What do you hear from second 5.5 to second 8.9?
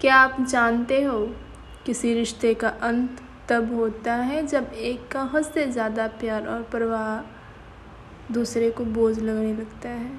ज़्यादा प्यार और परवाह दूसरे को